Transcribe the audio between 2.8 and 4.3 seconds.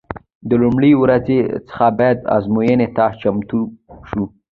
ته چمتو شو.